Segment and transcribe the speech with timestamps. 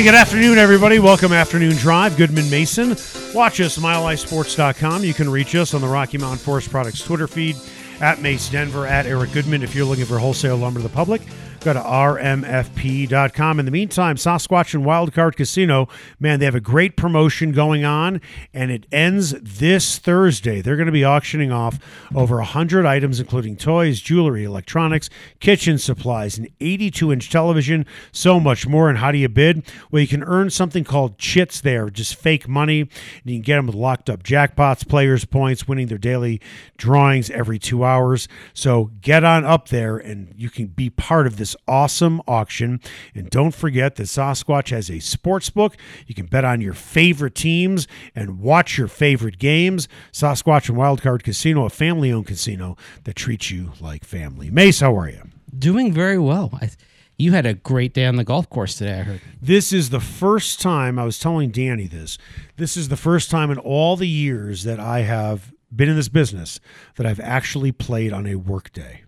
[0.00, 0.98] And good afternoon, everybody.
[0.98, 2.16] Welcome Afternoon Drive.
[2.16, 2.96] Goodman Mason.
[3.34, 5.04] Watch us, milehighsports.com.
[5.04, 7.54] You can reach us on the Rocky Mountain Forest Products Twitter feed
[8.00, 9.62] at Mace Denver, at Eric Goodman.
[9.62, 11.20] If you're looking for wholesale lumber to the public,
[11.60, 13.58] go to rmfp.com.
[13.58, 18.20] In the meantime, Sasquatch and Wildcard Casino, man, they have a great promotion going on,
[18.54, 20.60] and it ends this Thursday.
[20.62, 21.78] They're going to be auctioning off
[22.14, 28.66] over 100 items, including toys, jewelry, electronics, kitchen supplies, an 82 inch television, so much
[28.66, 28.88] more.
[28.88, 29.64] And how do you bid?
[29.90, 32.80] Well, you can earn something called chits there, just fake money.
[32.80, 32.90] And
[33.24, 36.40] you can get them with locked up jackpots, players' points, winning their daily
[36.76, 38.28] drawings every two hours.
[38.54, 42.80] So get on up there and you can be part of this awesome auction.
[43.14, 45.76] And don't forget that Sasquatch has a sports book.
[46.06, 49.88] You can bet on your favorite teams and watch your favorite games.
[50.12, 54.50] Sasquatch and Wildcard Casino, a family owned casino that treats you like family.
[54.50, 55.22] Mace, how are you?
[55.56, 56.50] Doing very well.
[56.60, 56.70] I,
[57.18, 59.20] you had a great day on the golf course today, I heard.
[59.42, 62.16] This is the first time I was telling Danny this.
[62.56, 66.08] This is the first time in all the years that I have been in this
[66.08, 66.60] business
[66.96, 69.02] that I've actually played on a work day.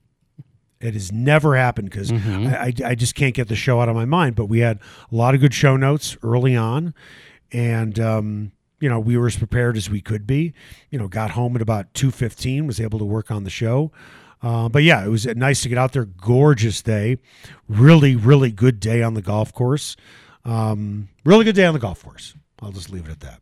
[0.82, 2.16] It has never happened because I,
[2.66, 4.34] I, I just can't get the show out of my mind.
[4.34, 4.78] But we had
[5.10, 6.92] a lot of good show notes early on,
[7.52, 10.52] and um, you know we were as prepared as we could be.
[10.90, 13.92] You know, got home at about two fifteen, was able to work on the show.
[14.42, 16.04] Uh, but yeah, it was nice to get out there.
[16.04, 17.18] Gorgeous day,
[17.68, 19.96] really, really good day on the golf course.
[20.44, 22.34] Um, really good day on the golf course.
[22.60, 23.40] I'll just leave it at that.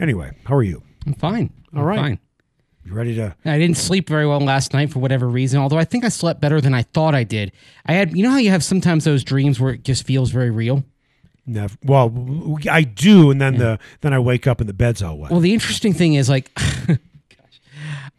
[0.00, 0.82] Anyway, how are you?
[1.06, 1.52] I'm fine.
[1.76, 1.98] All right.
[1.98, 2.18] Fine.
[2.84, 3.34] You ready to?
[3.46, 6.40] I didn't sleep very well last night for whatever reason, although I think I slept
[6.40, 7.52] better than I thought I did.
[7.86, 10.50] I had, you know how you have sometimes those dreams where it just feels very
[10.50, 10.84] real?
[11.46, 11.74] Never.
[11.82, 15.30] Well, I do, and then the then I wake up and the bed's all wet.
[15.30, 16.52] Well, the interesting thing is, like,
[16.86, 17.60] gosh,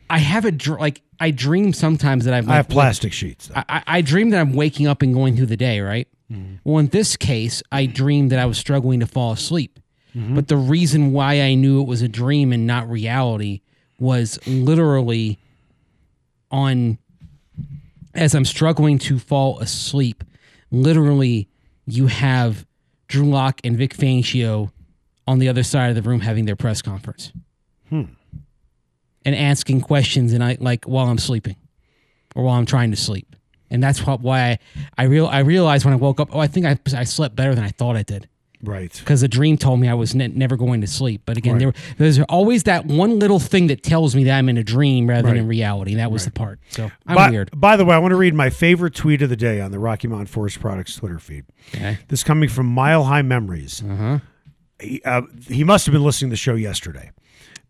[0.09, 3.49] I have a, dr- like, I dream sometimes that I've, I have like, plastic sheets.
[3.55, 6.07] I, I- I dream that I'm waking up and going through the day, right?
[6.31, 6.55] Mm-hmm.
[6.63, 9.79] Well, in this case, I dreamed that I was struggling to fall asleep.
[10.15, 10.35] Mm-hmm.
[10.35, 13.61] But the reason why I knew it was a dream and not reality
[13.99, 15.39] was literally
[16.51, 16.97] on
[18.13, 20.23] as I'm struggling to fall asleep.
[20.71, 21.49] Literally,
[21.85, 22.65] you have
[23.07, 24.71] Drew Lock and Vic Fangio
[25.27, 27.31] on the other side of the room having their press conference
[27.89, 28.03] hmm.
[29.25, 31.57] and asking questions, and I like while I'm sleeping
[32.35, 33.35] or while I'm trying to sleep.
[33.69, 34.59] And that's what, why I,
[34.97, 36.29] I real I realized when I woke up.
[36.31, 38.29] Oh, I think I, I slept better than I thought I did
[38.67, 38.91] right.
[38.99, 41.21] because the dream told me I was ne- never going to sleep.
[41.25, 41.59] But again, Right.
[41.59, 45.07] there, there's always that one little thing that tells me that I'm in a dream
[45.07, 45.31] rather Right.
[45.35, 45.91] than in reality.
[45.91, 46.59] And that was the part.
[46.69, 47.49] So I'm by, weird.
[47.55, 49.79] by the way, I want to read my favorite tweet of the day on the
[49.79, 51.45] Rocky Mountain Forest Products Twitter feed.
[51.73, 51.97] Okay.
[52.09, 53.83] This coming from Mile High Memories.
[53.87, 54.19] Uh-huh.
[54.81, 57.11] He, uh, he must have been listening to the show yesterday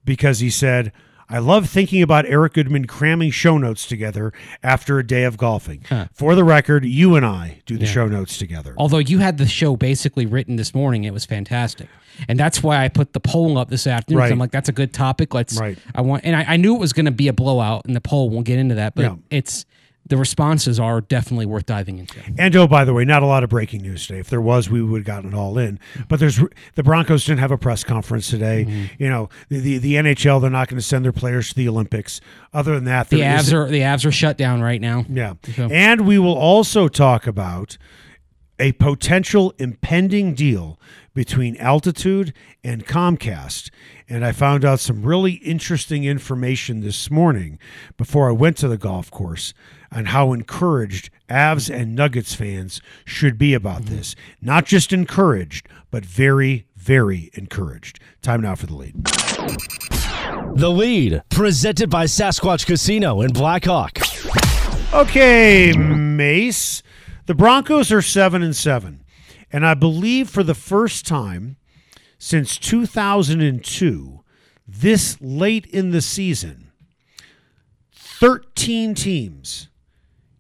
[0.06, 0.92] because he said,
[1.28, 4.32] I love thinking about Eric Goodman cramming show notes together
[4.62, 5.84] after a day of golfing.
[6.14, 8.76] For the record, you and I do the show notes together.
[8.78, 11.88] Although you had the show basically written this morning, it was fantastic,
[12.28, 14.20] and that's why I put the poll up this afternoon.
[14.20, 14.32] Right.
[14.32, 15.34] I'm like, that's a good topic.
[15.34, 15.60] Let's.
[15.60, 15.78] Right.
[15.96, 18.02] I want, and I, I knew it was going to be a blowout in the
[18.02, 18.30] poll.
[18.30, 19.16] We'll get into that, but Yeah.
[19.32, 19.66] it's
[20.08, 22.20] the responses are definitely worth diving into.
[22.38, 24.20] And oh, by the way, not a lot of breaking news today.
[24.20, 25.80] If there was, we would have gotten it all in.
[26.08, 26.40] But there's
[26.76, 28.66] the Broncos didn't have a press conference today.
[28.66, 29.04] Mm-hmm.
[29.04, 31.68] You know, the, the the NHL they're not going to send their players to the
[31.68, 32.22] Olympics.
[32.54, 35.06] Other than that, The Avs are the Avs are shut down right now.
[35.10, 35.34] yeah.
[35.56, 37.78] So- And we will also talk about
[38.60, 40.80] a potential impending deal
[41.14, 42.34] between Altitude
[42.64, 43.70] and Comcast.
[44.08, 47.58] And I found out some really interesting information this morning
[47.98, 49.54] before I went to the golf course
[49.96, 53.96] on how encouraged Avs and Nuggets fans should be about mm-hmm.
[53.96, 54.16] this.
[54.42, 58.00] Not just encouraged, but very, very encouraged.
[58.22, 59.06] Time now for the lead.
[60.56, 64.00] The lead, presented by Sasquatch Casino in Blackhawk.
[64.94, 66.84] Okay, Mace.
[67.26, 69.04] The Broncos are seven and seven,
[69.52, 71.56] and I believe for the first time
[72.20, 74.20] since 2002,
[74.68, 76.72] this late in the season,
[77.92, 79.70] 13 teams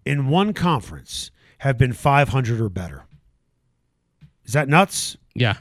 [0.05, 3.03] in one conference have been 500 or better.
[4.45, 5.17] Is that nuts?
[5.33, 5.55] Yeah,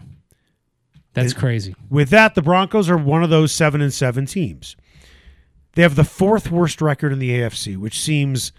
[1.15, 1.75] that's It- crazy.
[1.89, 4.77] With that, the Broncos are one of those seven and seven teams.
[5.75, 8.53] They have the fourth worst record in the AFC, which seems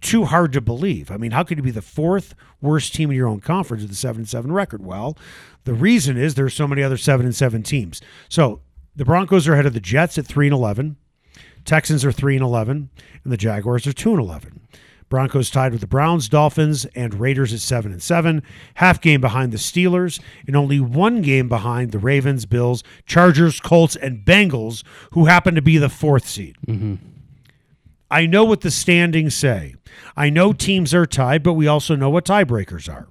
[0.00, 1.10] too hard to believe.
[1.10, 3.90] I mean, how could you be the fourth worst team in your own conference with
[3.92, 4.84] a seven and seven record?
[4.84, 5.18] Well,
[5.64, 8.00] the reason is there's so many other seven and seven teams.
[8.28, 8.60] So
[8.94, 10.96] the Broncos are ahead of the Jets at three and eleven.
[11.64, 12.90] Texans are three and eleven,
[13.24, 14.60] and the Jaguars are two and eleven.
[15.08, 18.42] Broncos tied with the Browns, Dolphins, and Raiders at seven and seven,
[18.74, 23.96] half game behind the Steelers, and only one game behind the Ravens, Bills, Chargers, Colts,
[23.96, 24.82] and Bengals,
[25.12, 26.56] who happen to be the fourth seed.
[28.10, 29.74] I know what the standings say.
[30.16, 33.08] I know teams are tied, but we also know what tiebreakers are.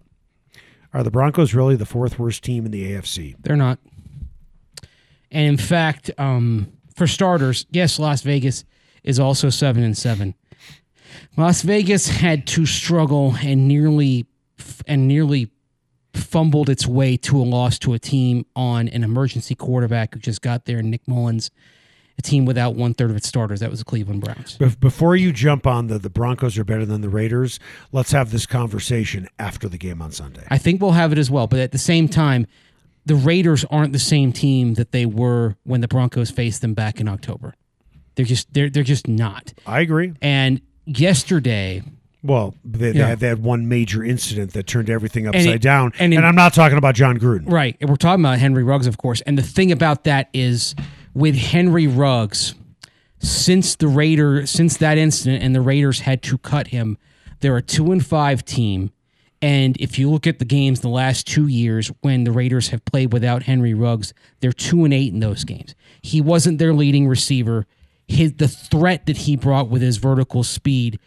[0.93, 3.35] Are the Broncos really the fourth worst team in the AFC?
[3.41, 3.79] They're not.
[5.31, 8.63] And in fact, um, for starters, yes, Las Vegas
[9.03, 10.33] is also seven and seven.
[11.35, 14.25] Las Vegas had to struggle and nearly
[14.87, 15.51] and nearly
[16.13, 20.41] fumbled its way to a loss to a team on an emergency quarterback who just
[20.41, 21.51] got there, Nick Mullens,
[22.17, 23.59] a team without one third of its starters.
[23.59, 24.57] That was the Cleveland Browns.
[24.79, 27.59] Before you jump on the the Broncos are better than the Raiders,
[27.91, 30.43] let's have this conversation after the game on Sunday.
[30.49, 32.47] I think we'll have it as well, but at the same time,
[33.05, 36.99] the Raiders aren't the same team that they were when the Broncos faced them back
[36.99, 37.53] in October.
[38.15, 39.53] They're just they're they're just not.
[39.67, 40.13] I agree.
[40.21, 41.83] And yesterday,
[42.23, 43.07] Well, they, they, Yeah.
[43.09, 46.23] had, they had one major incident that turned everything upside it- down, and and, in-
[46.25, 47.49] I'm not talking about Jon Gruden.
[47.51, 47.77] right?
[47.79, 49.21] And we're talking about Henry Ruggs, of course.
[49.21, 50.73] And the thing about that is,
[51.13, 52.53] with Henry Ruggs,
[53.19, 56.97] since the Raider since that incident, and the Raiders had to cut him,
[57.39, 58.91] they're a two and five team.
[59.41, 62.83] And if you look at the games the last two years when the Raiders have
[62.85, 65.75] played without Henry Ruggs, they're two and eight in those games.
[66.01, 67.67] He wasn't their leading receiver.
[68.07, 70.99] His the threat that he brought with his vertical speed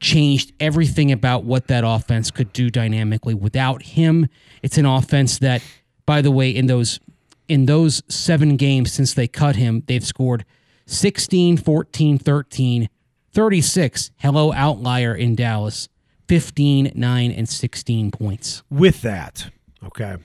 [0.00, 3.34] changed everything about what that offense could do dynamically.
[3.34, 4.28] Without him,
[4.62, 5.62] it's an offense that,
[6.04, 6.98] by the way, in those
[7.48, 10.44] in those seven games since they cut him, they've scored
[10.86, 12.88] 16, 14, 13,
[13.32, 14.10] 36.
[14.18, 15.88] Hello, outlier in Dallas.
[16.28, 18.62] 15, 9, and 16 points.
[18.70, 19.50] With that,
[19.84, 20.16] okay,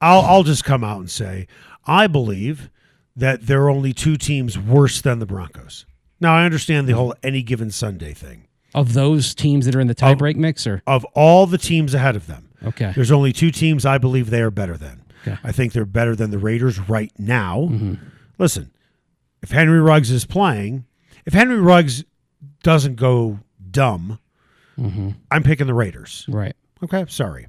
[0.00, 1.46] I'll I'll just come out and say
[1.86, 2.70] I believe
[3.18, 5.84] that there are only two teams worse than the Broncos.
[6.20, 8.46] Now I understand the whole any given Sunday thing.
[8.74, 12.16] Of those teams that are in the tiebreak mix, or Of all the teams ahead
[12.16, 15.02] of them, okay, There's only two teams I believe they are better than.
[15.22, 15.36] Okay.
[15.42, 17.62] I think they're better than the Raiders right now.
[17.62, 17.94] Mm-hmm.
[18.38, 18.70] Listen,
[19.42, 20.84] if Henry Ruggs is playing,
[21.26, 22.04] if Henry Ruggs
[22.62, 24.20] doesn't go dumb,
[24.78, 25.10] mm-hmm.
[25.30, 26.24] I'm picking the Raiders.
[26.28, 27.48] right, Okay, sorry.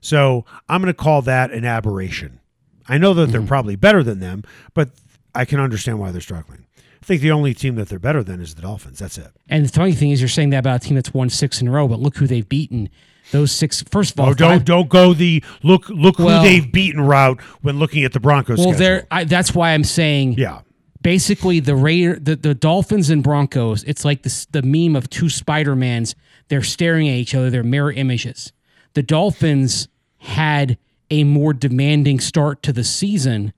[0.00, 2.40] So I'm going to call that an aberration.
[2.88, 3.48] I know that they're mm-hmm.
[3.48, 4.44] probably better than them,
[4.74, 4.90] but
[5.34, 6.64] I can understand why they're struggling.
[7.02, 8.98] I think the only team that they're better than is the Dolphins.
[8.98, 9.28] That's it.
[9.48, 11.68] And the funny thing is, you're saying that about a team that's won six in
[11.68, 12.88] a row, but look who they've beaten.
[13.30, 13.82] Those six.
[13.82, 17.40] First of all, Oh, don't don't go the look look Well- who they've beaten route
[17.62, 18.58] when looking at the Broncos.
[18.58, 19.06] well, there.
[19.10, 20.34] I, that's why I'm saying.
[20.38, 20.60] Yeah.
[21.02, 23.84] basically the Raider, the, the Dolphins and Broncos.
[23.84, 26.14] It's like this the meme of two Spider Mans.
[26.48, 27.50] They're staring at each other.
[27.50, 28.52] They're mirror images.
[28.94, 30.78] The Dolphins had
[31.10, 33.52] a more demanding start to the season,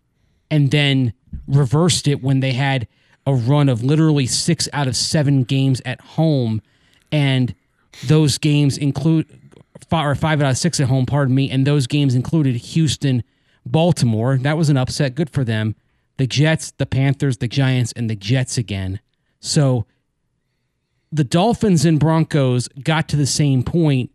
[0.50, 1.12] and then
[1.46, 2.86] reversed it when they had
[3.26, 6.62] a run of literally six out of seven games at home,
[7.12, 7.54] and
[8.06, 9.26] those games include
[9.88, 11.06] five or five out of six at home.
[11.06, 13.22] Pardon me, and those games included Houston,
[13.66, 14.38] Baltimore.
[14.38, 15.14] That was an upset.
[15.14, 15.74] Good for them.
[16.16, 19.00] The Jets, the Panthers, the Giants, and the Jets again.
[19.40, 19.86] So
[21.12, 24.10] the Dolphins and Broncos got to the same point,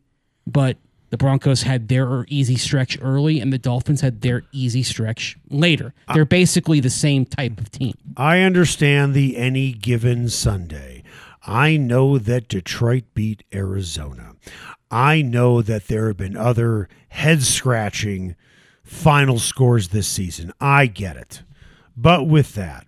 [0.48, 0.78] but
[1.10, 5.94] the Broncos had their easy stretch early, and the Dolphins had their easy stretch later.
[6.13, 7.94] They're basically the same type of team.
[8.18, 11.03] I understand the any given Sunday.
[11.48, 14.36] I know that Detroit beat Arizona.
[14.89, 18.36] I know that there have been other head scratching
[18.84, 20.51] final scores this season.
[20.60, 21.44] I get it.
[21.96, 22.88] But with that,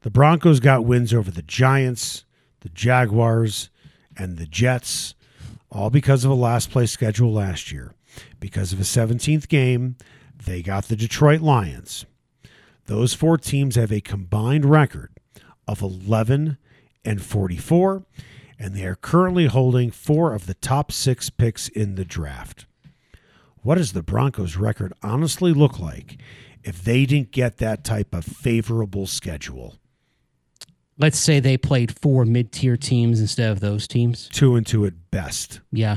[0.00, 2.24] the Broncos got wins over the Giants,
[2.60, 3.70] the Jaguars,
[4.16, 5.14] and the Jets,
[5.72, 7.94] all because of a last place schedule last year.
[8.38, 9.96] Because of a 17th game,
[10.44, 12.04] they got the Detroit Lions.
[12.86, 15.10] Those four teams have a combined record
[15.66, 16.58] of 11
[17.04, 18.04] and 44,
[18.58, 22.66] and they are currently holding four of the top six picks in the draft.
[23.62, 26.18] What does the Broncos' record honestly look like
[26.62, 29.76] if they didn't get that type of favorable schedule?
[30.98, 34.28] Let's say they played four mid-tier teams instead of those teams.
[34.32, 35.60] Two and two at best.
[35.72, 35.96] Yeah,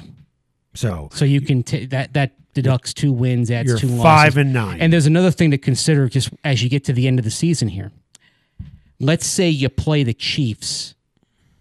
[0.74, 4.04] So so you can t- that that deducts two wins, adds you're two losses.
[4.04, 4.80] five and nine.
[4.80, 7.32] And there's another thing to consider just as you get to the end of the
[7.32, 7.92] season here.
[9.00, 10.96] Let's say you play the Chiefs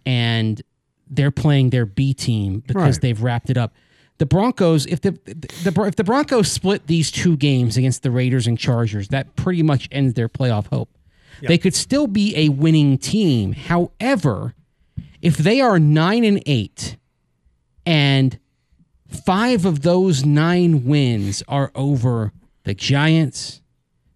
[0.06, 0.62] and
[1.10, 3.00] they're playing their B team because Right.
[3.00, 3.74] they've wrapped it up.
[4.18, 8.46] The Broncos, if the, the if the Broncos split these two games against the Raiders
[8.46, 10.88] and Chargers, that pretty much ends their playoff hope.
[11.42, 13.52] They could still be a winning team.
[13.52, 14.54] However,
[15.20, 16.96] if they are nine and eight
[17.86, 18.38] And
[19.08, 22.32] five of those nine wins are over
[22.64, 23.60] the Giants,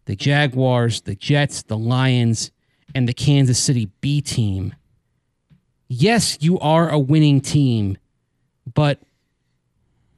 [0.06, 2.50] the Jaguars, the Jets, the Lions,
[2.94, 4.74] and the Kansas City B team.
[5.88, 7.98] Yes, you are a winning team,
[8.72, 9.00] but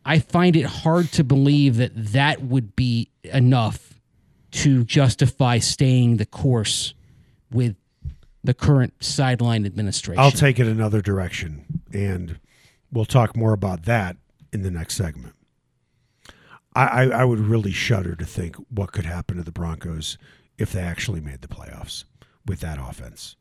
[0.04, 3.89] I find it hard to believe that that would be enough
[4.52, 6.94] to justify staying the course
[7.50, 7.76] with
[8.42, 10.20] the current sideline administration.
[10.20, 12.38] I'll take it another direction, and
[12.90, 14.16] we'll talk more about that
[14.52, 15.34] in the next segment.
[16.74, 20.16] I, I, I would really shudder to think what could happen to the Broncos
[20.58, 22.04] if they actually made the playoffs
[22.46, 23.36] with that offense,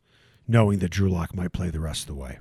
[0.48, 2.40] knowing that Drew Lock might play the rest of the way.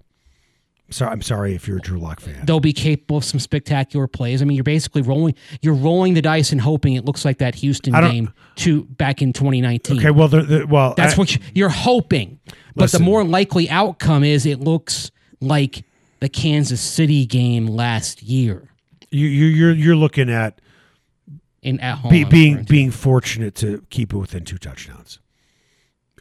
[0.91, 2.47] So I'm sorry if you're a Drew Lock fan.
[2.47, 4.41] They'll be capable of some spectacular plays.
[4.41, 7.55] I mean, you're basically rolling you're rolling the dice and hoping it looks like that
[7.57, 9.99] Houston game to back in 2019.
[9.99, 12.39] Okay, well, the, the, well, That's I- what you- you're hoping.
[12.75, 13.01] But Listen.
[13.03, 15.85] the more likely outcome is it looks like
[16.21, 18.69] the Kansas City game last year
[19.11, 20.61] you, you, you're you're looking at
[21.63, 22.11] in at home.
[22.11, 25.19] be, being being fortunate to keep it within two touchdowns.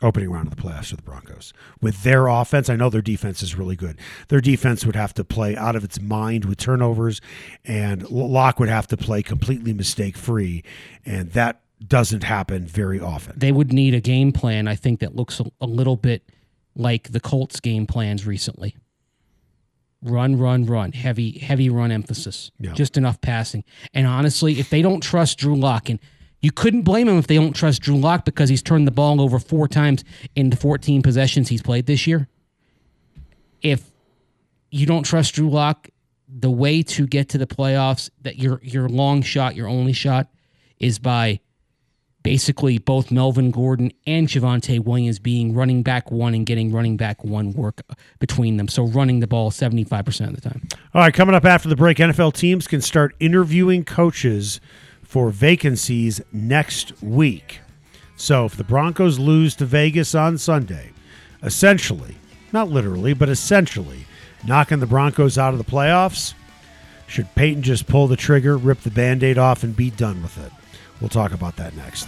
[0.02, 3.42] Opening round of the playoffs for the Broncos with their offense, I know their defense
[3.42, 3.98] is really good.
[4.28, 7.20] Their defense would have to play out of its mind with turnovers,
[7.66, 10.64] and Lock would have to play completely mistake free,
[11.06, 13.34] and that doesn't happen very often.
[13.38, 16.24] they would need a game plan, I think, that looks a, a little bit
[16.76, 18.76] like the Colts game plans recently.
[20.02, 20.92] Run, run, run.
[20.92, 22.52] Heavy, heavy run emphasis.
[22.60, 22.74] Yeah.
[22.74, 23.64] Just enough passing.
[23.94, 26.00] And honestly, if they don't trust Drew Lock, and
[26.42, 29.20] you couldn't blame him if they don't trust Drew Lock because he's turned the ball
[29.22, 30.04] over four times
[30.36, 32.28] in the 14 possessions he's played this year.
[33.62, 33.90] If
[34.70, 35.90] you don't trust Drew Lock,
[36.28, 40.28] the way to get to the playoffs, that your your long shot, your only shot,
[40.78, 41.40] is by
[42.22, 47.24] basically both Melvin Gordon and Javonte Williams being running back one and getting running back
[47.24, 47.82] one work
[48.20, 48.68] between them.
[48.68, 50.68] So running the ball 75% of the time.
[50.94, 54.60] All right, coming up after the break, NFL teams can start interviewing coaches
[55.08, 57.62] for vacancies next week.
[58.18, 60.92] So if the Broncos lose to Vegas on Sunday,
[61.42, 62.18] essentially,
[62.52, 64.06] not literally, but essentially,
[64.46, 66.34] knocking the Broncos out of the playoffs,
[67.08, 70.38] should Paton just pull the trigger, rip the band aid off, and be done with
[70.46, 70.52] it?
[71.00, 72.08] We'll talk about that next.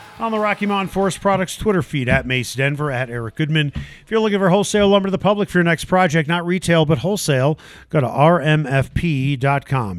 [0.21, 3.71] on the Rocky Mountain Forest Products Twitter feed at Mace Denver, at Eric Goodman.
[3.75, 6.85] If you're looking for wholesale lumber to the public for your next project, not retail,
[6.85, 7.57] but wholesale,
[7.89, 9.41] go to rmfp.com.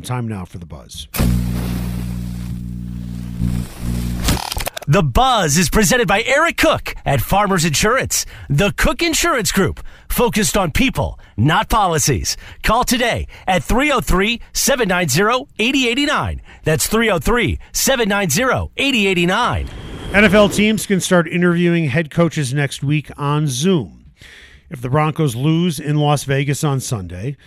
[0.02, 1.08] Time now for the buzz.
[4.88, 10.56] The Buzz is presented by Eric Cook at Farmers Insurance, the Cook Insurance Group, focused
[10.56, 12.36] on people, not policies.
[12.62, 16.42] Call today at 303 790 8089.
[16.64, 19.91] That's 303 790 8089.
[20.12, 24.12] NFL teams can start interviewing head coaches next week on Zoom.
[24.68, 27.38] If the Broncos lose in Las Vegas on Sunday,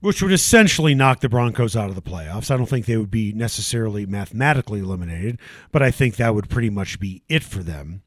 [0.00, 3.12] which would essentially knock the Broncos out of the playoffs, I don't think they would
[3.12, 5.38] be necessarily mathematically eliminated,
[5.70, 8.02] but I think that would pretty much be it for them.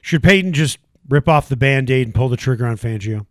[0.00, 3.26] Should Paton just rip off the band aid and pull the trigger on Fangio?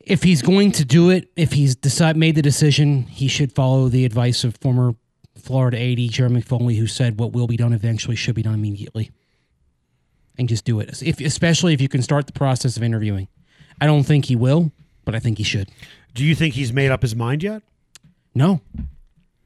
[0.00, 3.88] If he's going to do it, if he's decide, made the decision, he should follow
[3.88, 4.96] the advice of former
[5.38, 9.10] Florida AD Jeremy Foley, who said what will be done eventually should be done immediately.
[10.38, 13.28] And just do it, if, especially if you can start the process of interviewing.
[13.80, 14.70] I don't think he will,
[15.04, 15.70] but I think he should.
[16.14, 17.62] Do you think he's made up his mind yet?
[18.34, 18.60] No.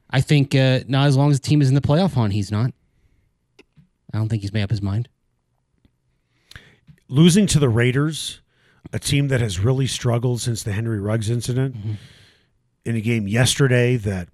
[0.09, 2.51] I think uh, not as long as the team is in the playoff hunt, he's
[2.51, 2.73] not.
[4.13, 5.07] I don't think he's made up his mind.
[7.07, 8.41] losing to the Raiders,
[8.91, 11.75] a team that has really struggled since the Henry Ruggs incident,
[12.83, 14.27] in a game yesterday that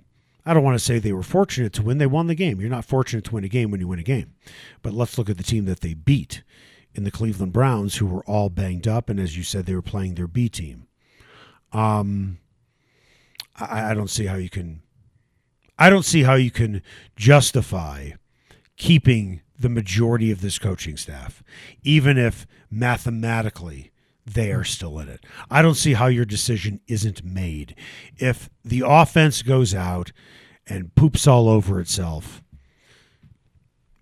[0.48, 1.98] I don't want to say they were fortunate to win.
[1.98, 2.62] They won the game.
[2.62, 4.34] You're not fortunate to win a game when you win a game.
[4.82, 6.42] But let's look at the team that they beat
[6.94, 9.82] in the Cleveland Browns, who were all banged up, and as you said, they were
[9.82, 10.88] playing their B team.
[11.74, 12.40] Um,
[13.58, 14.82] I, I don't see how you can.
[15.78, 16.82] I don't see how you can
[17.16, 18.12] justify
[18.78, 21.44] keeping the majority of this coaching staff,
[21.84, 23.92] even if mathematically
[24.28, 25.26] they are still in it.
[25.50, 27.76] I don't see how your decision isn't made.
[28.18, 30.12] If the offense goes out
[30.68, 32.44] and poops all over itself,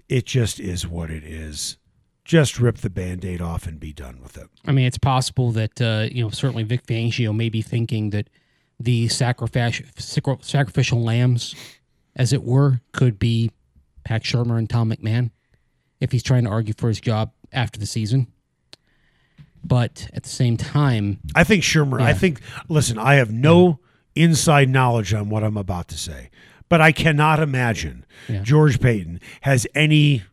[0.10, 1.78] it just is what it is.
[2.24, 4.48] Just rip the band aid off and be done with it.
[4.66, 8.30] I mean, it's possible that uh, you know certainly Vic Fangio may be thinking that
[8.80, 11.56] the sacrificial lambs,
[12.16, 13.52] as it were, could be
[14.04, 15.30] Pat Shurmur and Tom McMahon
[16.02, 18.28] if he's trying to argue for his job after the season.
[19.68, 23.80] But at the same time, I think Shurmur, I think, listen, I have no
[24.16, 26.30] inside knowledge on what I'm about to say,
[26.70, 28.42] but I cannot imagine Yeah.
[28.44, 30.24] George Paton has any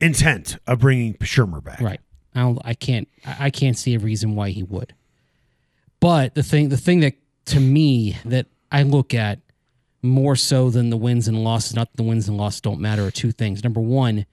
[0.00, 1.80] intent of bringing Shurmur back.
[1.80, 2.00] Right.
[2.34, 4.94] I don't, I can't I I can't see a reason why he would.
[6.00, 7.14] But the thing the thing that
[7.46, 9.40] to me that I look at
[10.02, 13.10] more so than the wins and losses, not the wins and losses don't matter, are
[13.10, 13.64] two things.
[13.64, 14.26] Number one,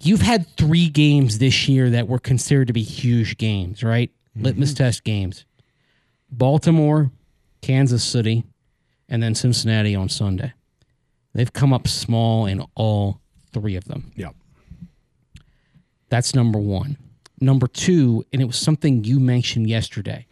[0.00, 4.10] you've had three games this year that were considered to be huge games, right?
[4.36, 5.44] Litmus test games.
[6.30, 7.10] Baltimore,
[7.62, 8.44] Kansas City,
[9.08, 10.52] and then Cincinnati on Sunday.
[11.34, 13.20] They've come up small in all
[13.52, 14.12] three of them.
[14.16, 14.30] Yeah.
[16.08, 16.96] That's number one.
[17.40, 20.26] Number two, and it was something you mentioned yesterday,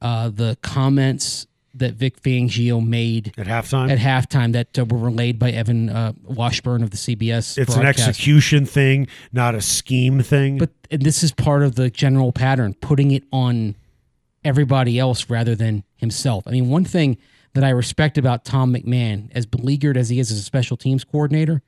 [0.00, 5.38] uh, the comments that Vic Fangio made At halftime, at halftime that uh, were relayed
[5.38, 7.56] by Evan uh, Washburn of the CBS.
[7.56, 10.58] it's an execution thing, not a scheme thing.
[10.58, 13.76] But and this is part of the general pattern, putting it on
[14.44, 16.44] everybody else rather than himself.
[16.46, 17.16] I mean, one thing
[17.54, 21.04] that I respect about Tom McMahon, as beleaguered as he is as a special teams
[21.04, 21.62] coordinator,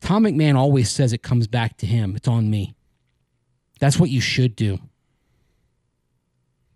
[0.00, 2.14] Tom McMahon always says it comes back to him.
[2.16, 2.74] It's on me.
[3.80, 4.78] That's what you should do.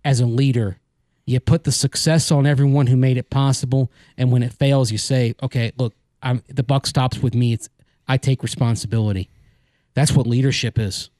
[0.04, 0.78] As a leader,
[1.25, 4.99] you put the success on everyone who made it possible, and when it fails, you
[4.99, 7.52] say, "Okay, look, I'm the buck stops with me.
[7.52, 7.69] It's
[8.09, 9.29] I take responsibility."
[9.95, 11.11] That's what leadership is.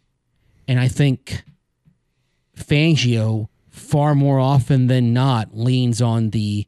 [0.66, 1.44] And I think
[2.56, 6.66] Fangio far more often than not leans on the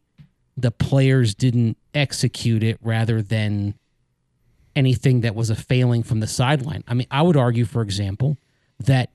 [0.56, 3.74] the players didn't execute it rather than
[4.76, 6.84] anything that was a failing from the sideline.
[6.86, 8.38] I mean, I would argue, for example,
[8.80, 9.10] that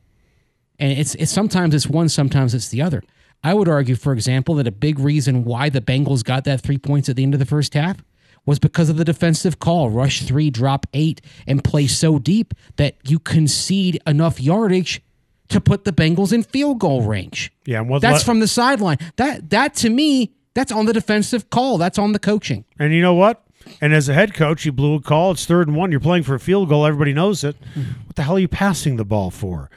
[0.78, 3.04] and it's it's sometimes it's one, sometimes it's the other.
[3.44, 6.78] I would argue, for example, that a big reason why the Bengals got that three
[6.78, 8.04] points at the end of the first half
[8.46, 12.96] was because of the defensive call, rush three, drop eight, and play so deep that
[13.08, 15.02] you concede enough yardage
[15.50, 17.52] to put the Bengals in field goal range.
[17.66, 18.98] yeah, what That's from the sideline.
[19.16, 21.78] That that to me, that's on the defensive call.
[21.78, 22.66] That's on the coaching.
[22.78, 23.44] And you know what?
[23.82, 25.32] And as a head coach, you blew a call.
[25.32, 25.92] It's third and one.
[25.92, 26.86] You're playing for a field goal.
[26.86, 27.56] Everybody knows it.
[27.62, 28.08] Mm-hmm.
[28.08, 29.70] What the hell are you passing the ball for?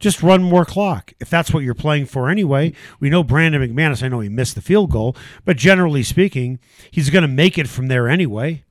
[0.00, 1.12] Just run more clock.
[1.20, 4.02] If that's what you're playing for anyway, we know Brandon McManus.
[4.02, 6.58] I know he missed the field goal, but generally speaking,
[6.90, 8.64] he's going to make it from there anyway.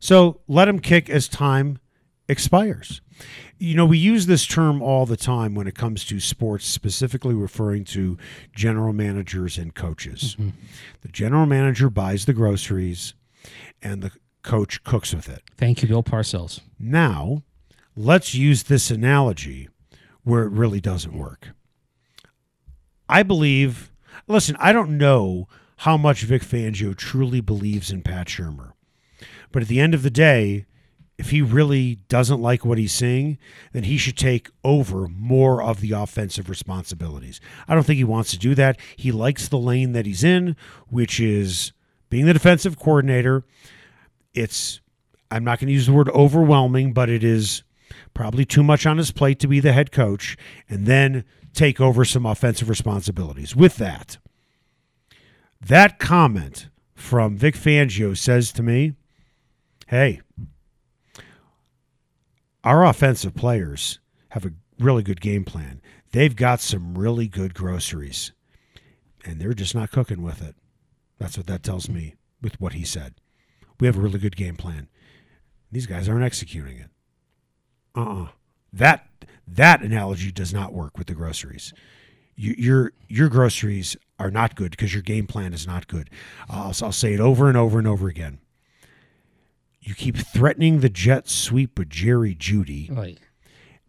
[0.00, 1.78] So let him kick as time
[2.28, 3.00] expires.
[3.58, 7.34] You know, we use this term all the time when it comes to sports, specifically
[7.34, 8.18] referring to
[8.54, 10.36] general managers and coaches.
[10.38, 10.50] Mm-hmm.
[11.02, 13.14] The general manager buys the groceries
[13.80, 14.10] and the
[14.42, 15.42] coach cooks with it.
[15.56, 16.60] Thank you, Bill Parcells.
[16.78, 17.44] Now,
[17.96, 19.68] let's use this analogy
[20.24, 21.50] where it really doesn't work.
[23.08, 23.92] I believe,
[24.26, 28.72] listen, I don't know how much Vic Fangio truly believes in Pat Shurmur.
[29.52, 30.66] But at the end of the day,
[31.18, 33.38] if he really doesn't like what he's seeing,
[33.72, 37.40] then he should take over more of the offensive responsibilities.
[37.68, 38.78] I don't think he wants to do that.
[38.96, 40.56] He likes the lane that he's in,
[40.88, 41.72] which is
[42.10, 43.44] being the defensive coordinator.
[44.32, 44.80] It's,
[45.30, 47.62] I'm not going to use the word overwhelming, but it is
[48.14, 50.36] probably too much on his plate to be the head coach
[50.68, 53.54] and then take over some offensive responsibilities.
[53.54, 54.18] With that,
[55.60, 58.94] that comment from Vic Fangio says to me,
[59.88, 60.20] hey,
[62.62, 63.98] our offensive players
[64.30, 65.80] have a really good game plan.
[66.12, 68.32] They've got some really good groceries,
[69.24, 70.54] and they're just not cooking with it.
[71.18, 73.14] That's what that tells me with what he said.
[73.80, 74.88] We have a really good game plan.
[75.72, 76.90] These guys aren't executing it.
[77.94, 78.28] Uh-uh.
[78.72, 79.06] That
[79.46, 81.72] that analogy does not work with the groceries.
[82.36, 86.10] You, your your groceries are not good because your game plan is not good.
[86.48, 88.38] I'll, I'll say it over and over and over again.
[89.80, 93.18] You keep threatening the jet sweep with Jerry Jeudy, Right.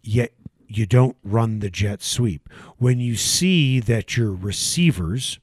[0.03, 0.33] yet
[0.67, 2.49] you don't run the jet sweep.
[2.77, 5.39] When you see that your receivers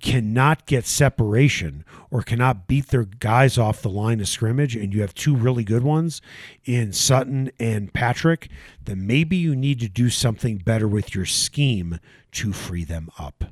[0.00, 5.00] cannot get separation or cannot beat their guys off the line of scrimmage, and you
[5.00, 6.20] have two really good ones
[6.64, 8.48] in Sutton and Patrick,
[8.84, 12.00] then maybe you need to do something better with your scheme
[12.32, 13.44] to free them up.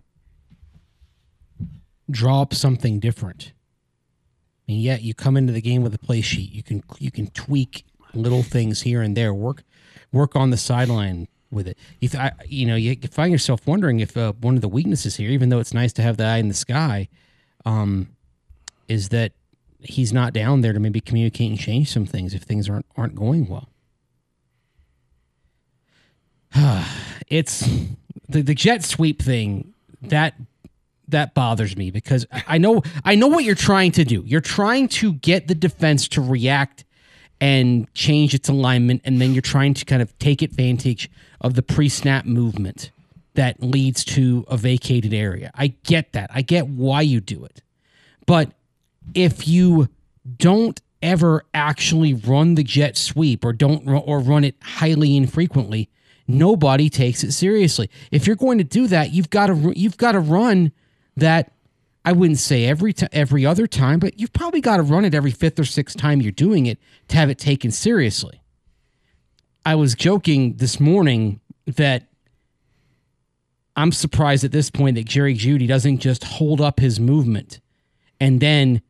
[2.10, 3.52] Draw up something different.
[4.66, 6.52] And yet you come into the game with a play sheet.
[6.52, 9.32] You can you can tweak little things here and there.
[9.32, 9.64] Work
[10.12, 11.28] work on the sideline.
[11.50, 11.78] With it.
[12.00, 15.30] You, I, you know, you find yourself wondering if uh, one of the weaknesses here,
[15.30, 17.08] even though it's nice to have the eye in the sky,
[17.64, 18.08] um,
[18.88, 19.32] is that
[19.80, 23.14] he's not down there to maybe communicate and change some things if things aren't aren't
[23.14, 23.68] going well.
[27.28, 27.60] it's
[28.28, 30.34] the the jet sweep thing that
[31.08, 34.22] that bothers me because I know I know what you're trying to do.
[34.26, 36.84] You're trying to get the defense to react
[37.40, 41.08] and change its alignment, and then you're trying to kind of take advantage
[41.40, 42.90] of the pre-snap movement
[43.34, 45.50] that leads to a vacated area.
[45.54, 46.30] I get that.
[46.34, 47.62] I get why you do it.
[48.26, 48.52] But
[49.14, 49.88] if you
[50.36, 55.88] don't ever actually run the jet sweep or don't or run it highly infrequently,
[56.26, 57.88] nobody takes it seriously.
[58.10, 60.72] If you're going to do that, you've got to you've got to run
[61.16, 61.52] that
[62.04, 65.14] I wouldn't say every t- every other time, but you've probably got to run it
[65.14, 68.40] every fifth or sixth time you're doing it to have it taken seriously.
[69.68, 72.06] I was joking this morning that
[73.76, 77.60] I'm surprised at this point that Jerry Jeudy doesn't just hold up his movement
[78.18, 78.80] and then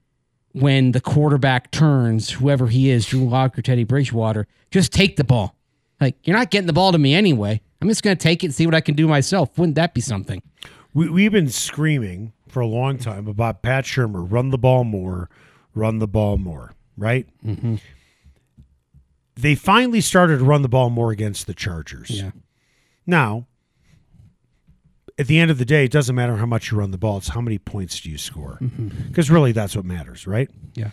[0.53, 5.25] when the quarterback turns, whoever he is, Drew Lock or Teddy Bridgewater, just take the
[5.25, 5.57] ball.
[6.01, 7.61] Like, you're not getting the ball to me anyway.
[7.83, 9.59] I'm just going to take it and see what I can do myself.
[9.59, 10.43] Wouldn't that be something?
[10.95, 15.29] We, we've been screaming for a long time about Pat Shurmur run the ball more,
[15.75, 17.27] run the ball more, right?
[17.45, 17.77] Mm-hmm.
[19.39, 22.11] They finally started to run the ball more against the Chargers.
[22.11, 22.33] Yeah.
[23.07, 23.47] Now,
[25.17, 27.19] at the end of the day, it doesn't matter how much you run the ball,
[27.19, 28.59] it's how many points do you score.
[28.61, 29.09] Mm-hmm.
[29.09, 30.51] Because really, that's what matters, right?
[30.75, 30.91] Yeah.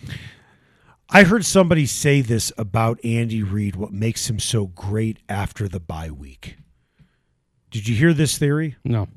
[1.10, 5.79] I heard somebody say this about Andy Reid, what makes him so great after the
[5.79, 6.58] bye week.
[7.71, 8.75] Did you hear this theory?
[8.84, 9.08] No.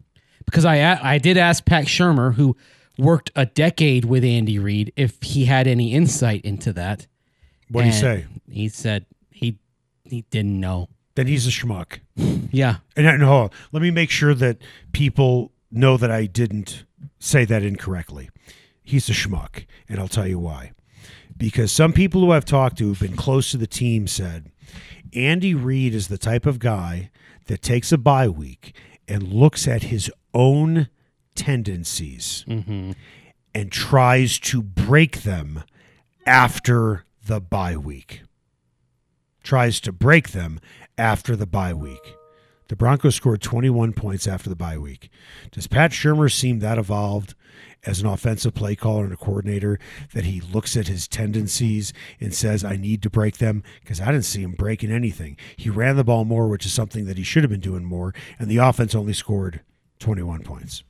[0.47, 2.57] Because I, I did ask Pat Shurmur, who
[2.99, 7.07] worked a decade with Andy Reid, if he had any insight into that.
[7.71, 8.27] What you And say?
[8.51, 9.05] He said
[10.11, 10.89] he didn't know.
[11.15, 11.99] Then he's a schmuck.
[12.51, 12.77] Yeah.
[12.97, 14.59] And, and hold on, let me make sure that
[14.93, 16.85] people know that I didn't
[17.19, 18.31] say that incorrectly.
[18.83, 20.73] He's a schmuck, and I'll tell you why.
[21.37, 24.51] Because some people who I've talked to who've been close to the team said
[25.15, 27.11] Andy Reid is the type of guy
[27.47, 28.75] that takes a bye week
[29.07, 30.89] and looks at his own
[31.35, 32.93] tendencies mm-hmm.
[33.55, 35.65] and tries to break them
[36.27, 38.23] after the bye week.
[39.49, 40.61] Tries to break them
[40.99, 42.17] after the bye week.
[42.69, 45.09] The Broncos scored 21 points after the bye week.
[45.53, 47.35] Does Pat Shurmur seem that evolved
[47.87, 49.79] as an offensive play caller and a coordinator
[50.13, 53.63] that he looks at his tendencies and says, I need to break them?
[53.81, 55.39] Because I didn't see him breaking anything.
[55.57, 58.13] He ran the ball more, which is something that he should have been doing more,
[58.39, 59.63] and the offense only scored
[59.99, 60.83] 21 points.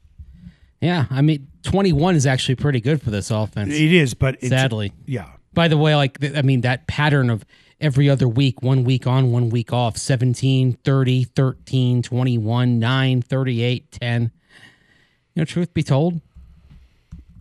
[0.80, 1.06] Yeah.
[1.10, 3.72] I mean, 21 is actually pretty good for this offense.
[3.72, 4.92] It is, but it's, Sadly.
[5.06, 5.28] yeah.
[5.54, 7.44] By the way, like I mean that pattern of
[7.80, 13.92] every other week, one week on, one week off, 17, 30, 13, 21, 9, 38,
[13.92, 14.22] 10.
[14.22, 14.30] You
[15.36, 16.20] know, truth be told,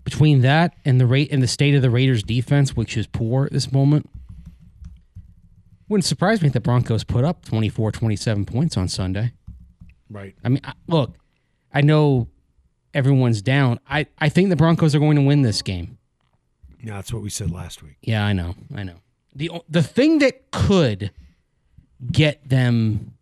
[0.03, 3.45] between that and the rate and the state of the Raiders defense, which is poor
[3.45, 4.09] at this moment,
[5.89, 9.33] wouldn't surprise me if the Broncos put up 24, 27 points on Sunday.
[10.09, 10.35] Right.
[10.43, 11.15] I mean, I, look,
[11.73, 12.27] I know
[12.93, 13.79] everyone's down.
[13.89, 15.97] I, I think the Broncos are going to win this game.
[16.81, 17.97] Yeah, that's what we said last week.
[18.01, 18.55] Yeah, I know.
[18.75, 18.99] I know.
[19.37, 21.11] The the thing that could
[22.11, 23.13] get them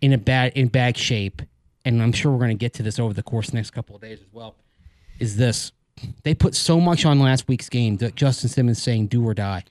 [0.00, 1.42] in a bad in bad shape,
[1.84, 3.96] and I'm sure we're going to get to this over the course the next couple
[3.96, 4.54] of days as well,
[5.18, 5.72] is this.
[6.22, 9.64] They put so much on last week's game that Justin Simmons saying do or die.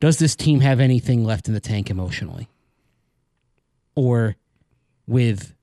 [0.00, 2.48] Does this team have anything left in the tank emotionally?
[3.94, 4.36] Or
[5.06, 5.54] with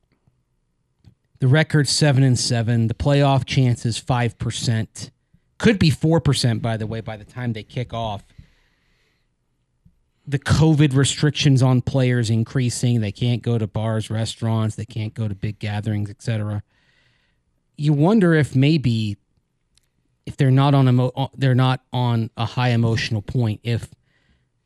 [1.39, 5.09] the record seven and seven, the playoff chances five percent,
[5.57, 8.23] could be four percent by the way by the time they kick off.
[10.25, 15.27] The COVID restrictions on players increasing, they can't go to bars, restaurants, they can't go
[15.27, 16.63] to big gatherings, etc.
[17.75, 19.17] You wonder if maybe
[20.25, 23.89] if they're not on emo- uh, they're not on a high emotional point if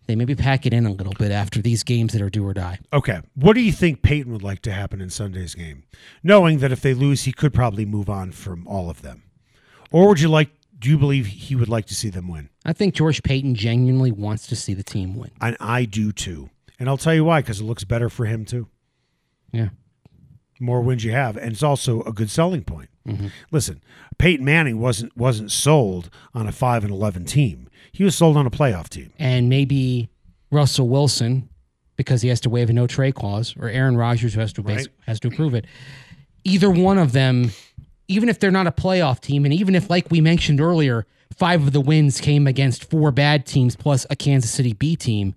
[0.06, 2.54] they maybe pack it in a little bit after these games that are do or
[2.54, 2.80] die.
[2.94, 3.22] Okay.
[3.36, 5.84] What do you think Paton would like to happen in Sunday's game?
[6.24, 9.24] Knowing that if they lose, he could probably move on from all of them.
[9.92, 12.50] Or would you like, do you believe he would like to see them win?
[12.68, 15.32] I think George Paton genuinely wants to see the team win.
[15.42, 16.50] And I do too.
[16.80, 18.68] And I'll tell you why, because it looks better for him too.
[19.52, 19.70] Yeah.
[20.60, 21.38] More wins you have.
[21.38, 22.90] And it's also a good selling point.
[23.08, 23.28] Mm-hmm.
[23.52, 23.82] Listen,
[24.18, 27.70] Peyton Manning wasn't wasn't sold on a five and eleven team.
[27.92, 29.14] He was sold on a playoff team.
[29.18, 30.10] and maybe
[30.52, 31.50] Russell Wilson
[31.96, 34.62] because he has to waive a no trade clause, or Aaron Rodgers who has to
[34.62, 34.88] bas- Right.
[35.08, 35.66] has to approve it.
[36.44, 37.52] Either one of them,
[38.08, 41.62] even if they're not a playoff team, and even if, like we mentioned earlier, five
[41.62, 45.36] of the wins came against four bad teams plus a Kansas City B team,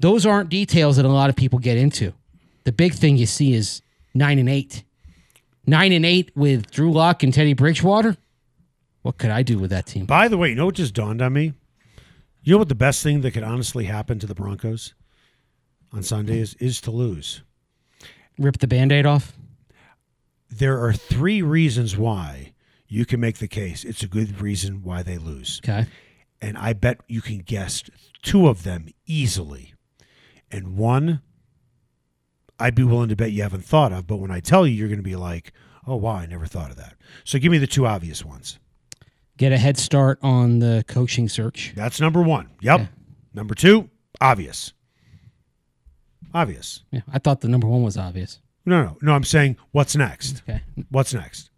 [0.00, 2.12] those aren't details that a lot of people get into.
[2.64, 3.82] The big thing you see is
[4.14, 4.82] nine and eight.
[5.66, 8.16] Nine and eight with Drew Lock and Teddy Bridgewater.
[9.02, 10.06] What could I do with that team?
[10.06, 11.52] By the way, you know what just dawned on me?
[12.42, 14.94] You know what the best thing that could honestly happen to the Broncos
[15.92, 17.42] on Sunday is, is to lose.
[18.38, 19.32] Rip the band aid off?
[20.50, 22.52] There are three reasons why
[22.88, 25.60] you can make the case it's a good reason why they lose.
[25.64, 25.86] Okay.
[26.40, 27.82] And I bet you can guess
[28.22, 29.74] two of them easily.
[30.50, 31.22] And one,
[32.58, 34.88] I'd be willing to bet you haven't thought of, but when I tell you, you're
[34.88, 35.52] going to be like,
[35.86, 36.94] oh, wow, I never thought of that.
[37.24, 38.58] So give me the two obvious ones.
[39.36, 41.72] Get a head start on the coaching search.
[41.76, 42.50] That's number one.
[42.60, 42.80] Yep.
[42.80, 42.86] Yeah.
[43.34, 44.72] Number two, obvious.
[46.32, 46.84] Obvious.
[46.90, 48.40] Yeah, I thought the number one was obvious.
[48.64, 49.12] No, no, no.
[49.12, 50.42] I'm saying what's next?
[50.48, 50.62] Okay.
[50.90, 51.50] What's next?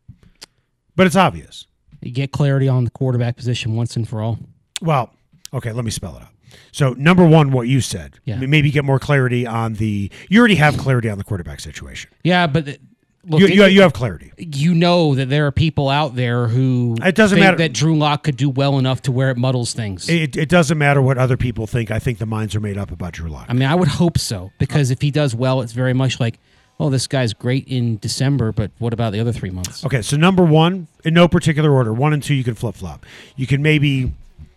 [0.99, 1.67] But it's obvious.
[2.03, 4.39] You get clarity on the quarterback position once and for all.
[4.83, 5.15] Well,
[5.55, 6.29] okay, let me spell it out.
[6.73, 8.19] So, number one, what you said.
[8.25, 8.39] Yeah.
[8.41, 10.11] Maybe get more clarity on the.
[10.29, 12.11] You already have clarity on the quarterback situation.
[12.25, 12.81] Yeah, but it-
[13.27, 14.33] look, You, it- you, you have clarity.
[14.39, 17.57] you know that there are people out there who It doesn't think matter.
[17.59, 20.09] that Drew Lock could do well enough to where it muddles things.
[20.09, 21.91] It, it doesn't matter what other people think.
[21.93, 23.47] I think the minds are made up about Drew Lock.
[23.49, 26.39] I mean, I would hope so because if he does well, it's very much like,
[26.81, 29.85] oh, this guy's great in December, but what about the other three months?
[29.85, 33.05] Okay, so number one, in no particular order, one and two, you can flip flop.
[33.37, 34.13] You can maybe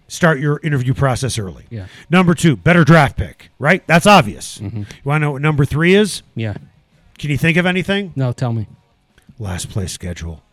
[0.08, 1.66] start your interview process early.
[1.70, 1.88] Yeah.
[2.10, 3.86] Number two, better draft pick, right?
[3.88, 4.60] That's obvious.
[4.60, 6.22] You want to know what number three is?
[6.36, 6.56] Yeah.
[7.18, 8.12] Can you think of anything?
[8.16, 8.68] No, tell me.
[9.40, 10.44] Last place schedule.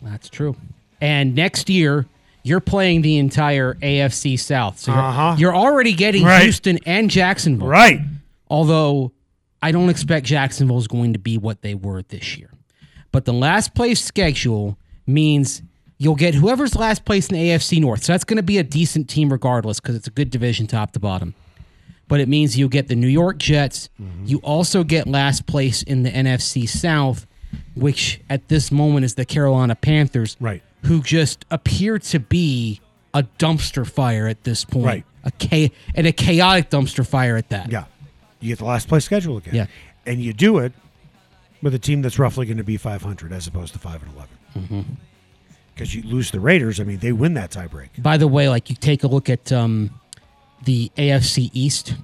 [0.00, 0.56] That's true.
[1.00, 2.06] And next year,
[2.42, 4.78] you're playing the entire AFC South.
[4.78, 5.36] So you're, Uh-huh.
[5.38, 6.42] you're already getting Right.
[6.42, 7.68] Houston and Jacksonville.
[7.68, 8.00] Right.
[8.50, 9.12] Although
[9.62, 12.50] I don't expect Jacksonville is going to be what they were this year.
[13.12, 15.62] But the last place schedule means
[15.98, 18.02] you'll get whoever's last place in the AFC North.
[18.04, 20.92] So that's going to be a decent team regardless because it's a good division top
[20.92, 21.34] to bottom.
[22.08, 23.88] But it means you'll get the New York Jets.
[24.00, 24.26] Mm-hmm.
[24.26, 27.26] You also get last place in the NFC South,
[27.74, 30.62] which at this moment is the Carolina Panthers, Right.
[30.84, 32.80] who just appear to be
[33.14, 34.86] a dumpster fire at this point.
[34.86, 35.04] Right.
[35.24, 37.70] A cha- and a chaotic dumpster fire at that.
[37.70, 37.84] Yeah.
[38.42, 39.54] You get the last place schedule again.
[39.54, 39.66] Yeah.
[40.04, 40.72] And you do it
[41.62, 44.12] with a team that's roughly going to be 500 as opposed to 5 and
[44.74, 44.98] 11.
[45.74, 47.88] Because you lose the Raiders, I mean, they win that tiebreak.
[48.02, 49.90] By the way, like you take a look at um,
[50.64, 51.94] the AFC East,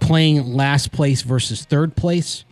[0.00, 2.44] playing last place versus third place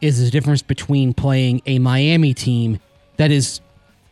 [0.00, 2.78] is the difference between playing a Miami team
[3.16, 3.60] that is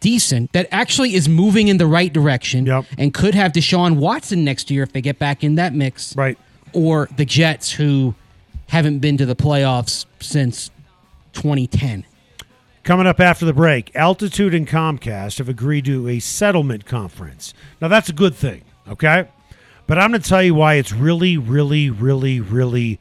[0.01, 2.87] decent, that actually is moving in the right direction, Yep.
[2.99, 6.37] and could have Deshaun Watson next year if they get back in that mix, Right.
[6.77, 8.15] Or the Jets who
[8.69, 10.71] haven't been to the playoffs since
[11.33, 12.05] 2010.
[12.83, 17.55] Coming up after the break, Altitude and Comcast have agreed to a settlement conference.
[17.81, 19.27] Now, that's a good thing, okay?
[19.87, 23.01] But I'm going to tell you why it's really, really, really, really,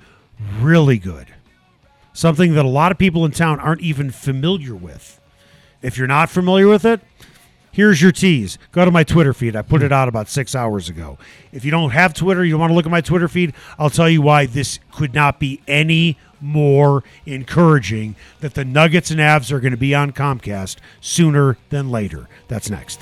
[0.60, 1.28] really good.
[2.14, 5.20] Something that a lot of people in town aren't even familiar with.
[5.82, 7.02] If you're not familiar with it,
[7.76, 8.58] here's your tease.
[8.72, 9.56] Go to my Twitter feed.
[9.56, 11.18] I put it out about six hours ago.
[11.52, 14.10] If you don't have Twitter, you want to look at my Twitter feed, I'll tell
[14.10, 19.60] you why this could not be any more encouraging that the Nuggets and Avs are
[19.60, 22.30] going to be on Comcast sooner than later.
[22.48, 23.02] That's next.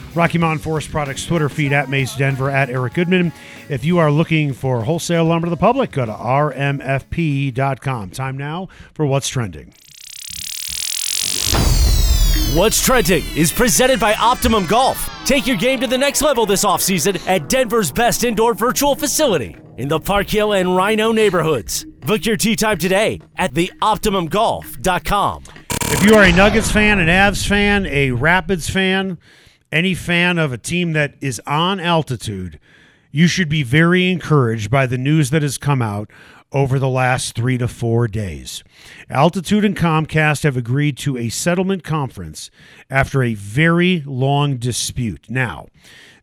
[0.15, 3.31] Rocky Mountain Forest Products Twitter feed at Mace Denver, at Eric Goodman.
[3.69, 8.09] If you are looking for wholesale lumber to the public, go to rmfp.com.
[8.11, 9.73] Time now for What's Trending.
[12.53, 15.09] What's Trending is presented by Optimum Golf.
[15.25, 19.55] Take your game to the next level this offseason at Denver's best indoor virtual facility
[19.77, 21.85] in the Park Hill and RiNo neighborhoods.
[22.01, 25.43] Book your tee time today at theoptimumgolf.com.
[25.93, 29.17] If you are a Nuggets fan, an Avs fan, a Rapids fan,
[29.71, 32.59] any fan of a team that is on altitude,
[33.11, 36.09] you should be very encouraged by the news that has come out
[36.53, 38.63] over the last three to four days.
[39.09, 42.51] Altitude and Comcast have agreed to a settlement conference
[42.89, 45.29] after a very long dispute.
[45.29, 45.67] Now,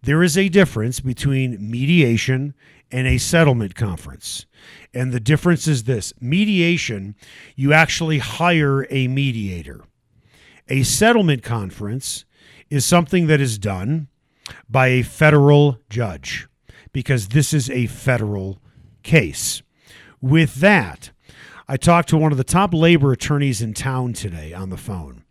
[0.02, 2.54] there is a difference between mediation
[2.90, 4.46] and a settlement conference.
[4.94, 7.14] And the difference is this mediation,
[7.56, 9.84] you actually hire a mediator.
[10.68, 12.24] A settlement conference
[12.70, 14.08] is something that is done
[14.68, 16.48] by a federal judge
[16.92, 18.58] because this is a federal
[19.02, 19.62] case.
[20.20, 21.10] With that,
[21.68, 25.24] I talked to one of the top labor attorneys in town today on the phone.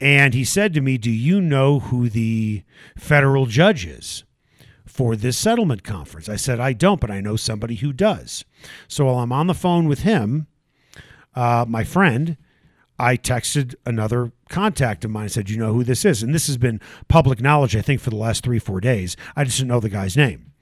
[0.00, 2.62] And he said to me, Do you know who the
[2.96, 4.24] federal judge is
[4.86, 6.28] for this settlement conference?
[6.28, 8.44] I said, I don't, but I know somebody who does.
[8.86, 10.46] So while I'm on the phone with him,
[11.34, 12.36] uh, my friend,
[12.98, 16.22] I texted another contact of mine and said, You know who this is?
[16.22, 19.16] And this has been public knowledge, I think, for the last three, four days.
[19.36, 20.52] I just didn't know the guy's name.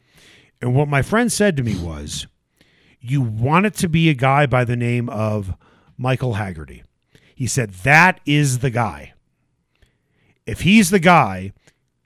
[0.61, 2.27] And what my friend said to me was,
[3.01, 5.55] You want it to be a guy by the name of
[5.97, 6.83] Michael Hegarty.
[7.35, 9.15] He said, That is the guy.
[10.47, 11.53] If he's the guy,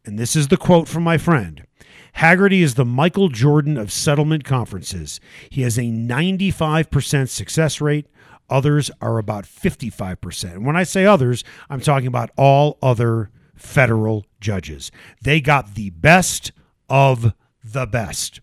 [0.04, 1.66] and this is the quote from my friend
[2.14, 5.20] Hegarty is the Michael Jordan of settlement conferences.
[5.48, 8.06] He has a 95% success rate.
[8.50, 10.58] Others are about 55%.
[10.64, 14.90] When I say others, I'm talking about all other federal judges.
[15.22, 16.52] They got the best
[16.88, 17.32] of
[17.62, 18.40] the best.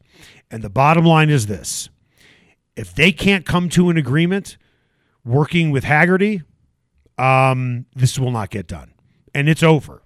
[0.50, 1.90] And the bottom line is this
[2.76, 4.58] if they can't come to an agreement
[5.26, 6.44] working with Hegarty,
[7.18, 8.94] um, this will not get done.
[9.34, 10.04] And it's over.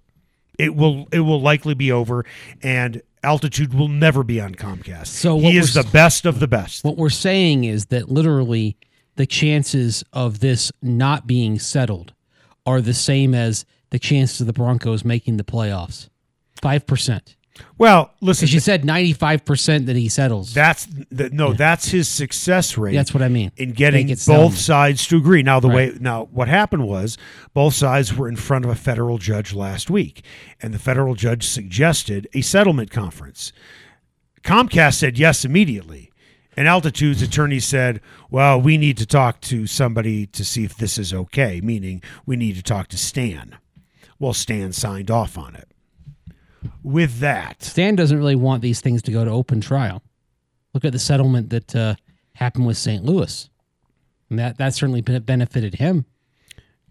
[0.57, 2.25] It will it will likely be over
[2.61, 5.07] and altitude will never be on Comcast.
[5.07, 6.83] So he is the best of the best.
[6.83, 8.77] What we're saying is that literally
[9.21, 12.11] the chances of this not being settled
[12.65, 16.09] are the same as the chances of the Broncos making the playoffs.
[16.59, 17.35] 5%.
[17.77, 20.55] Well, listen, you said 95% that he settles.
[20.55, 22.95] that's the, no, that's his success rate.
[22.95, 23.51] That's what I mean.
[23.57, 25.43] in getting both sound- sides to agree.
[25.43, 25.93] Now the Right.
[25.93, 27.15] way now what happened was
[27.53, 30.23] both sides were in front of a federal judge last week,
[30.63, 33.51] and the federal judge suggested a settlement conference.
[34.43, 36.10] Comcast said yes immediately.
[36.57, 40.97] And Altitude's attorney said, "Well, we need to talk to somebody to see if this
[40.97, 43.57] is okay, meaning we need to talk to Stan."
[44.19, 45.69] Well, Stan signed off on it.
[46.83, 50.03] With that, Stan doesn't really want these things to go to open trial.
[50.73, 51.95] Look at the settlement that uh,
[52.33, 53.03] happened with St.
[53.03, 53.49] Louis.
[54.29, 56.05] And that, that certainly benefited him,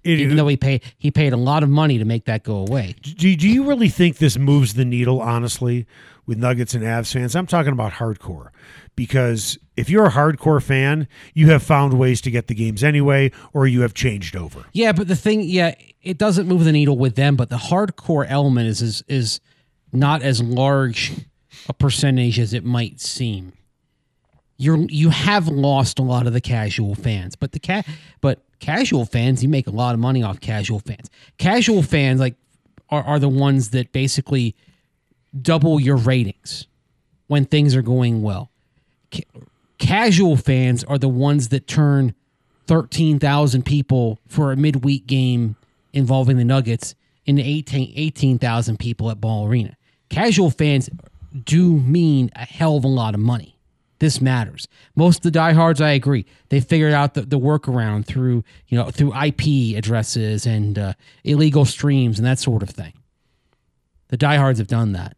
[0.04, 2.56] it, even though he paid he paid a lot of money to make that go
[2.56, 2.94] away.
[3.00, 5.86] do, do you really think this moves the needle, honestly,
[6.30, 7.34] with Nuggets and Avs fans?
[7.34, 8.50] I'm talking about hardcore.
[8.94, 13.32] Because if you're a hardcore fan, you have found ways to get the games anyway,
[13.52, 14.64] or you have changed over.
[14.72, 18.24] Yeah, but the thing, yeah, it doesn't move the needle with them, but the hardcore
[18.28, 19.40] element is is, is
[19.92, 21.12] not as large
[21.68, 23.52] a percentage as it might seem.
[24.56, 27.88] You're you have lost a lot of the casual fans, but the cat
[28.20, 31.10] but casual fans, you make a lot of money off casual fans.
[31.38, 32.36] Casual fans like
[32.90, 34.54] are, are the ones that basically
[35.38, 36.66] double your ratings
[37.26, 38.50] when things are going well.
[39.12, 39.24] Ca-
[39.78, 42.14] casual fans are the ones that turn
[42.66, 45.56] 13,000 people for a midweek game
[45.92, 46.94] involving the Nuggets
[47.26, 49.76] into 18 18,000 people at Ball Arena.
[50.08, 50.90] Casual fans
[51.44, 53.56] do mean a hell of a lot of money.
[54.00, 54.66] This matters.
[54.96, 56.24] Most of the diehards, I agree.
[56.48, 61.66] They figured out the, the workaround through, you know, through IP addresses and uh, illegal
[61.66, 62.94] streams and that sort of thing.
[64.08, 65.16] The diehards have done that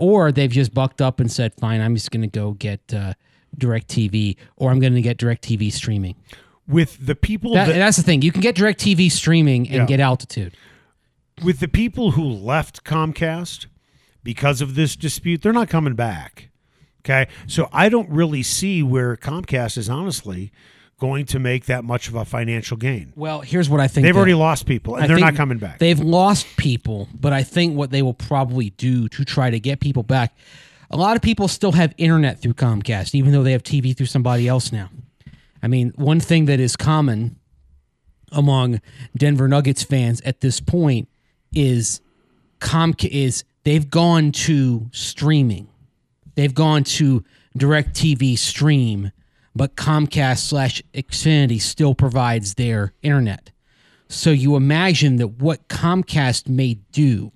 [0.00, 3.14] or they've just bucked up and said, "Fine, I'm just going to go get uh,
[3.56, 6.16] Direct TV, or I'm going to get Direct TV streaming."
[6.66, 8.22] With the people That, that, that's the thing.
[8.22, 9.86] You can get Direct TV streaming and Yeah.
[9.86, 10.56] get altitude.
[11.42, 13.66] with the people who left Comcast
[14.22, 16.50] because of this dispute, they're not coming back.
[17.02, 17.28] Okay.
[17.46, 20.52] So I don't really see where Comcast is honestly
[21.00, 23.12] going to make that much of a financial gain.
[23.16, 24.04] Well, here's what I think.
[24.04, 24.18] They've though.
[24.18, 25.78] already lost people and I they're not coming back.
[25.78, 29.80] They've lost people, but I think what they will probably do to try to get
[29.80, 30.36] people back.
[30.90, 34.06] A lot of people still have internet through Comcast, even though they have TV through
[34.06, 34.90] somebody else now.
[35.62, 37.36] I mean, one thing that is common
[38.32, 38.80] among
[39.16, 41.08] Denver Nuggets fans at this point
[41.52, 42.00] is
[42.60, 45.68] Comcast is they've gone to streaming.
[46.34, 47.24] They've gone to
[47.56, 49.12] direct TV stream,
[49.54, 53.50] but Comcast slash Xfinity still provides their internet.
[54.08, 57.32] So you imagine that what Comcast may do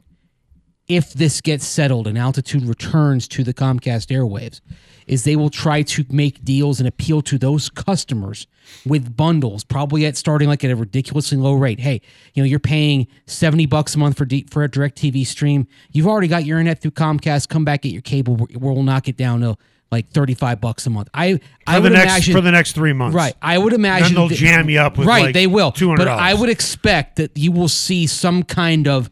[0.88, 4.60] if this gets settled and altitude returns to the Comcast airwaves
[5.06, 8.46] is they will try to make deals and appeal to those customers
[8.84, 11.80] with bundles, probably at starting like at a ridiculously low rate.
[11.80, 12.00] Hey,
[12.34, 15.66] you know, you're paying 70 bucks a month for D, for a direct TV stream.
[15.92, 17.48] You've already got your internet through Comcast.
[17.48, 18.46] Come back, get your cable.
[18.54, 19.56] We'll knock it down to
[19.94, 21.08] like 35 bucks a month.
[21.14, 23.14] I I for the would next imagine for the next three months.
[23.14, 23.34] Right.
[23.40, 25.26] I would imagine they'll that- jam you up with, right.
[25.26, 25.70] like, they will.
[25.72, 25.96] $200.
[25.96, 29.08] But I would expect that you will see some kind of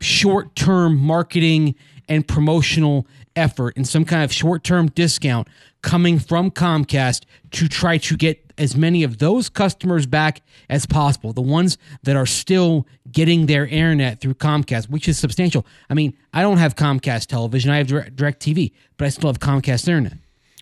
[0.00, 1.74] short-term marketing
[2.08, 3.06] and promotional
[3.36, 5.48] effort and some kind of short-term discount
[5.82, 11.32] coming from Comcast to try to get as many of those customers back as possible.
[11.32, 15.66] The ones that are still getting their internet through Comcast, which is substantial.
[15.90, 17.70] I mean, I don't have Comcast television.
[17.70, 20.18] I have Direct, Direct TV, but I still have Comcast internet.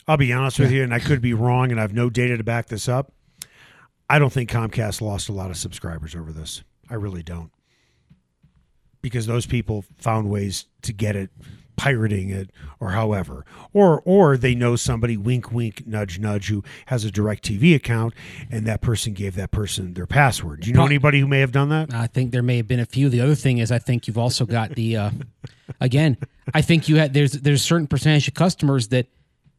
[0.09, 2.37] I'll be honest with you, and I could be wrong, and I have no data
[2.37, 3.13] to back this up.
[4.11, 6.63] I don't think Comcast lost a lot of subscribers over this.
[6.91, 7.53] I really don't.
[9.01, 11.31] Because those people found ways to get it,
[11.83, 13.45] pirating it, or however.
[13.73, 18.15] Or or they know somebody, wink wink, nudge nudge, who has a direct TV account
[18.53, 20.61] and that person gave that person their password.
[20.61, 21.93] Do you know anybody who may have done that?
[21.93, 23.09] I think there may have been a few.
[23.09, 25.11] The other thing is, I think you've also got the, uh,
[25.81, 26.19] again,
[26.55, 29.09] I think you had there's there's a certain percentage of customers that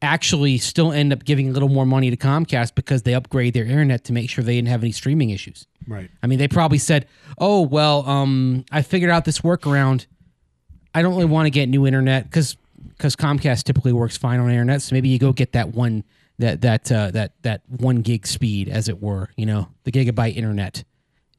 [0.01, 3.65] actually still end up giving a little more money to Comcast because they upgrade their
[3.65, 5.67] internet to make sure they didn't have any streaming issues.
[5.87, 6.09] Right.
[6.21, 7.05] I mean, they probably said,
[7.37, 10.05] "Oh, well, um, I figured out this workaround.
[10.93, 12.57] I don't really want to get new internet because
[12.89, 14.81] because Comcast typically works fine on internet.
[14.81, 16.03] So maybe you go get that one
[16.39, 20.35] that that uh, that that one gig speed, as it were, you know, the gigabyte
[20.35, 20.83] internet,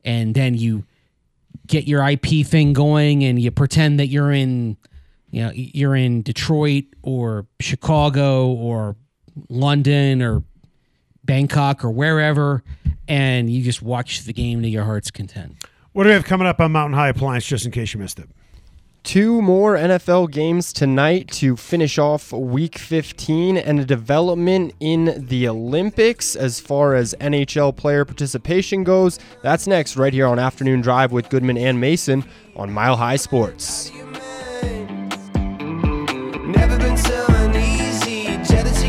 [0.04, 0.84] and then you
[1.66, 4.76] get your IP thing going, and you pretend that you're in,
[5.30, 8.96] you know, you're in Detroit or Chicago or
[9.48, 10.42] London or
[11.24, 12.62] Bangkok or wherever,
[13.08, 15.56] and you just watch the game to your heart's content.
[15.92, 18.18] What do we have coming up on Mountain High Appliance, just in case you missed
[18.18, 18.28] it?
[19.04, 25.46] Two more NFL games tonight to finish off week 15 and a development in the
[25.46, 29.18] Olympics as far as NHL player participation goes.
[29.42, 32.24] That's next, right here on Afternoon Drive with Goodman and Mason
[32.56, 33.92] on Mile High Sports.
[36.96, 38.24] So uneasy.
[38.42, 38.88] Jealousy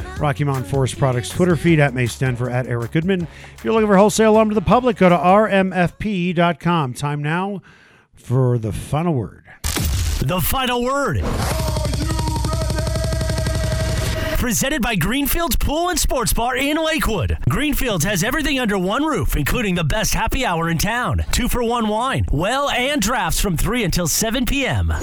[0.21, 3.27] Rocky Mountain Forest Products Twitter feed at Mace Denver at Eric Goodman.
[3.57, 6.93] If you're looking for wholesale lumber to the public, go to rmfp.com.
[6.93, 7.61] Time now
[8.13, 9.43] for the final word.
[9.63, 11.21] The final word.
[14.37, 17.37] Presented by Greenfields Pool and Sports Bar in Lakewood.
[17.49, 21.25] Greenfields has everything under one roof, including the best happy hour in town.
[21.31, 24.93] Two for one wine, well, and drafts from 3 until 7 p.m.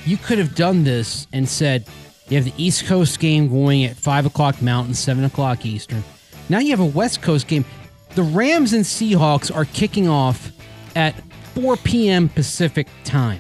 [0.06, 1.86] you could have done this and said
[2.30, 6.04] you have the East Coast game going at 5 o'clock Mountain, 7 o'clock Eastern.
[6.48, 7.66] Now you have a West Coast game.
[8.16, 10.52] The Rams and Seahawks are kicking off
[10.96, 11.14] at
[11.56, 12.30] 4 p.m.
[12.30, 13.40] Pacific time.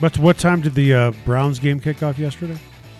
[0.00, 2.56] But what time did the uh, Browns game kick off yesterday?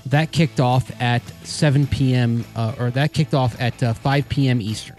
[0.07, 2.45] That kicked off at 7 p.m.
[2.57, 4.61] Uh, or that kicked off at uh, 5 p.m.
[4.61, 4.97] Eastern.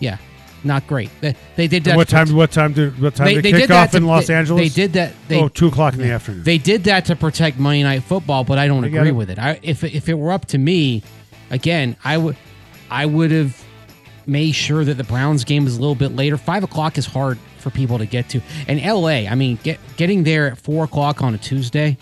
[0.00, 0.18] Yeah,
[0.64, 1.10] not great.
[1.20, 1.96] They, they did that.
[1.96, 2.34] what time?
[2.34, 4.34] What time did what time They, did they kick did off to- in Los they-
[4.34, 4.62] Angeles?
[4.74, 5.12] They did that.
[5.28, 6.42] They, oh, two o'clock in the afternoon.
[6.44, 9.12] They did that to protect Monday Night Football, but I don't agree it.
[9.12, 9.38] with it.
[9.38, 11.02] I, if if it were up to me,
[11.50, 12.36] again, I would
[12.90, 13.62] I would have
[14.26, 16.36] made sure that the Browns game was a little bit later.
[16.36, 19.26] Five o'clock is hard for people to get to, and L.A.
[19.26, 21.96] I mean, get, getting there at four o'clock on a Tuesday,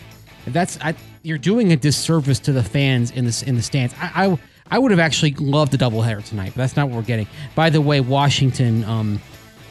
[0.47, 3.95] that's I, you're doing a disservice to the fans in this in the stands.
[4.01, 4.27] I.
[4.27, 4.39] I
[4.71, 7.27] I would have actually loved a doubleheader tonight, but that's not what we're getting.
[7.55, 9.21] By the way, Washington um,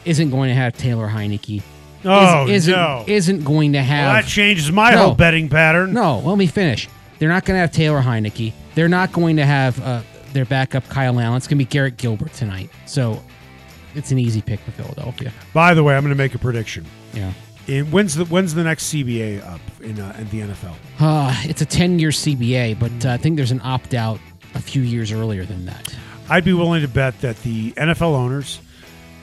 [0.05, 1.63] isn't going to have Taylor Heinicke.
[2.05, 3.03] oh isn't, no!
[3.07, 4.97] isn't going to have well, that changes my No.
[4.99, 5.93] whole betting pattern.
[5.93, 6.87] no, let me finish.
[7.17, 8.53] They're not going to have Taylor Heinicke.
[8.75, 11.37] They're not going to have uh, their backup Kyle Allen.
[11.37, 12.69] It's going to be Garrett Gilbert tonight.
[12.85, 13.19] So
[13.95, 15.31] it's an easy pick for Philadelphia.
[15.53, 16.85] By the way, I'm going to make a prediction.
[17.13, 17.33] Yeah.
[17.67, 20.75] In, when's the when's the next CBA up in uh, in the NFL?
[20.99, 24.19] Uh, it's a 10 year CBA, but uh, I think there's an opt out
[24.53, 25.95] a few years earlier than that.
[26.29, 28.59] I'd be willing to bet that the NFL owners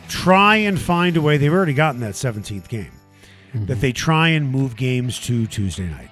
[0.09, 1.37] try and find a way.
[1.37, 2.93] They've already gotten that 17th game.
[3.53, 6.11] That they try and move games to Tuesday night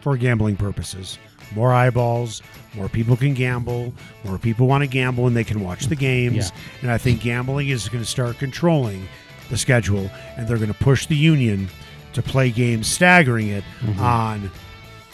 [0.00, 1.18] for gambling purposes.
[1.54, 2.42] More eyeballs,
[2.74, 3.92] more people can gamble,
[4.24, 6.50] more people want to gamble and they can watch the games.
[6.50, 6.58] Yeah.
[6.82, 9.06] And I think gambling is going to start controlling
[9.50, 11.68] the schedule and they're going to push the union
[12.14, 14.00] to play games staggering it mm-hmm.
[14.00, 14.50] on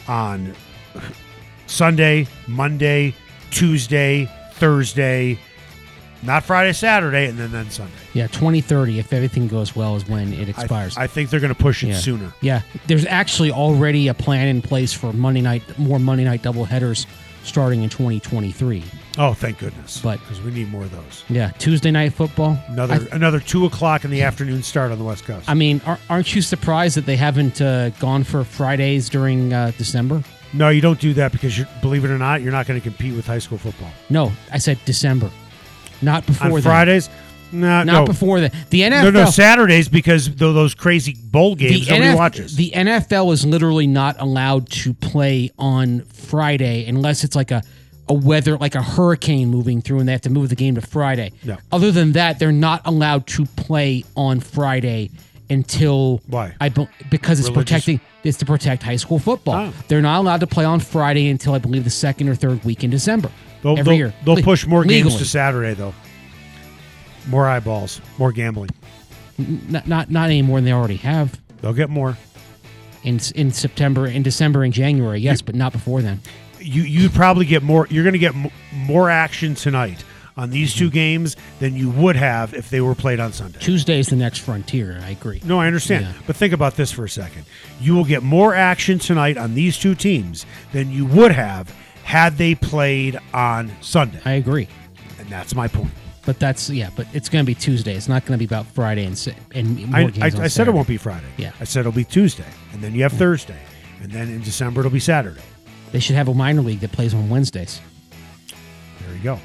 [0.09, 0.55] on
[1.67, 3.15] Sunday, Monday,
[3.51, 5.39] Tuesday, Thursday,
[6.23, 7.93] not Friday, Saturday, and then then Sunday.
[8.13, 10.97] Yeah, 2030, if everything goes well, is when it I, expires.
[10.97, 11.97] I think they're going to push it yeah.
[11.97, 12.33] sooner.
[12.41, 16.65] Yeah, there's actually already a plan in place for Monday night, more Monday night double
[16.65, 17.07] headers
[17.45, 18.85] starting in 2023.
[19.17, 20.01] Oh, thank goodness!
[20.03, 21.25] But- because we need more of those.
[21.29, 22.59] Yeah, Tuesday night football.
[22.69, 25.49] Another I, another two o'clock in the afternoon start on the West Coast.
[25.49, 29.73] I mean, ar- aren't you surprised that they haven't uh, gone for Fridays during uh,
[29.79, 30.23] December?
[30.55, 32.83] no, you don't do that because you believe it or not, you're not going to
[32.83, 35.31] compete with high school football No, I said December,
[36.03, 36.63] not before on.
[36.63, 37.09] Fridays.
[37.51, 39.05] No, Not no, before the the NFL.
[39.05, 42.57] no, no Saturdays because tho- those crazy bowl games the, nobody NF watches.
[42.57, 47.63] the NFL is literally not allowed to play on Friday unless it's like a,
[48.07, 50.83] a weather, like a hurricane moving through and they have to move the game to
[50.83, 51.33] Friday.
[51.43, 51.57] Yeah.
[51.73, 55.11] Other than that, they're not allowed to play on Friday
[55.49, 56.55] until Why?
[56.61, 59.55] I be- because it's Religious- protecting it's to protect high school football.
[59.55, 59.75] Oh.
[59.89, 62.85] They're not allowed to play on Friday until I believe the second or third week
[62.85, 63.31] in December.
[63.63, 64.15] They'll, every they'll, year.
[64.25, 65.95] they'll Le- push more games to Saturday though.
[67.29, 68.71] More eyeballs, more gambling.
[69.39, 72.17] Not, not not any more than they already have They'll get more.
[73.05, 75.21] in in September, in December, and January.
[75.21, 76.21] Yes, but not before then.
[76.61, 77.87] You you'd probably get more.
[77.91, 80.05] You're going to get m- more action tonight
[80.37, 80.79] on these Mm-hmm.
[80.79, 83.59] two games than you would have if they were played on Sunday.
[83.61, 85.01] Tuesday is the next frontier.
[85.05, 85.41] I agree.
[85.45, 86.05] No, I understand.
[86.07, 86.13] Yeah.
[86.27, 87.45] But think about this for a second.
[87.81, 91.73] You will get more action tonight on these two teams than you would have
[92.09, 94.19] had they played on Sunday.
[94.25, 94.67] I agree.
[95.19, 95.91] And that's my point.
[96.25, 96.89] But that's yeah.
[96.97, 97.95] But it's going to be Tuesday.
[97.95, 100.69] It's not going to be about Friday and and more I, games I, I said
[100.69, 101.27] it won't be Friday.
[101.37, 101.53] Yeah.
[101.61, 102.47] I said it'll be Tuesday.
[102.73, 103.61] And then you have Thursday.
[104.01, 105.43] And then in December, it'll be Saturday.
[105.93, 107.79] They should have a minor league that plays on Wednesdays.
[109.01, 109.39] There you go.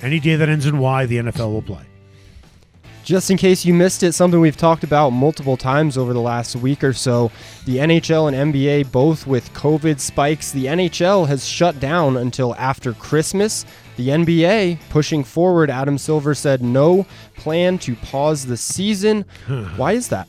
[0.00, 1.82] Any day that ends in Y, the NFL will play.
[3.04, 6.56] Just in case you missed it, something we've talked about multiple times over the last
[6.56, 7.30] week or so,
[7.66, 10.50] the NHL and NBA both with COVID spikes.
[10.52, 13.66] The NHL has shut down until after Christmas.
[13.96, 17.04] The NBA pushing forward, Adam Silver said no
[17.36, 19.26] plan to pause the season.
[19.76, 20.26] Why is that?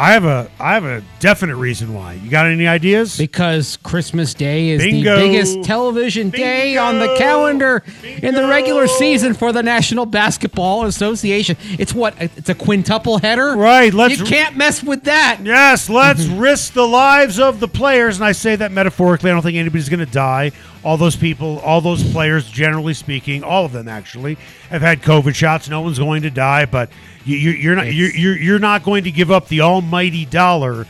[0.00, 2.12] I have a I have a definite reason why.
[2.12, 3.18] You got any ideas?
[3.18, 5.16] Because Christmas Day is Bingo.
[5.16, 7.18] the biggest television day on the Bingo.
[7.18, 7.82] calendar
[8.22, 11.56] in the regular season for the National Basketball Association.
[11.80, 12.14] It's what?
[12.20, 13.56] It's a quintuple header?
[13.56, 15.40] Right, let's- You can't mess with that.
[15.42, 19.30] Yes, let's risk the lives of the players, and I say that metaphorically.
[19.30, 20.52] I don't think anybody's going to die.
[20.84, 24.36] All those people, all those players, generally speaking, all of them actually
[24.70, 25.68] have had COVID shots.
[25.68, 26.90] No one's going to die, but
[27.24, 30.86] you, you, you're not you're, you're you're not going to give up the almighty dollar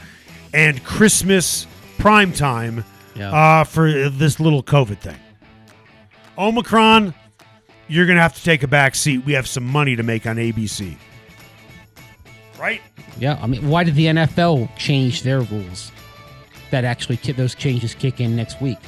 [0.53, 1.66] and Christmas
[1.99, 2.84] prime time
[3.16, 3.32] Yeah.
[3.61, 5.16] uh, for this little COVID thing.
[6.36, 7.14] Omicron,
[7.89, 9.24] you're going to have to take a back seat.
[9.24, 10.97] We have some money to make on ABC,
[12.59, 12.80] right?
[13.18, 15.91] Yeah, I mean, why did the NFL change their rules?
[16.70, 18.78] That actually those changes kick in next week.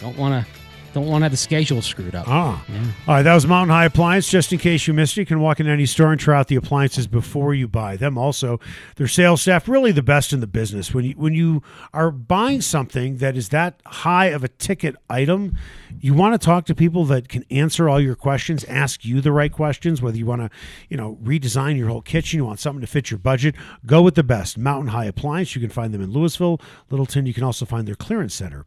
[0.00, 0.52] Don't want to,
[0.92, 2.26] don't want to have the schedule screwed up.
[2.28, 2.64] Ah.
[3.06, 4.28] All right, that was Mountain High Appliance.
[4.30, 6.48] Just in case you missed it, you can walk in any store and try out
[6.48, 8.16] the appliances before you buy them.
[8.16, 8.60] Also,
[8.96, 10.94] their sales staff really the best in the business.
[10.94, 15.56] When you when you are buying something that is that high of a ticket item,
[16.00, 19.32] you want to talk to people that can answer all your questions, ask you the
[19.32, 20.50] right questions, whether you want to,
[20.88, 23.54] you know, redesign your whole kitchen, you want something to fit your budget,
[23.86, 24.58] go with the best.
[24.58, 25.54] Mountain High Appliance.
[25.54, 27.26] You can find them in Louisville, Littleton.
[27.26, 28.64] You can also find their clearance center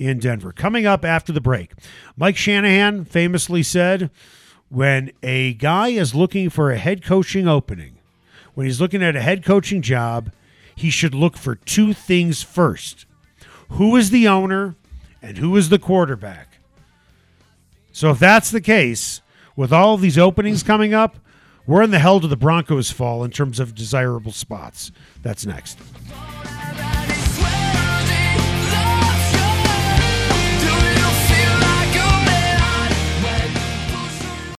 [0.00, 0.50] in Denver.
[0.50, 1.72] Coming up after the break,
[2.16, 4.10] Mike Shanahan famously said,
[4.70, 7.98] when a guy is looking for a head coaching opening,
[8.54, 10.32] when he's looking at a head coaching job,
[10.74, 13.04] he should look for two things first
[13.70, 14.74] who is the owner
[15.22, 16.58] and who is the quarterback.
[17.92, 19.20] So, if that's the case,
[19.54, 21.18] with all of these openings coming up,
[21.66, 24.90] we're in the hell to the Broncos fall in terms of desirable spots.
[25.22, 25.78] That's next.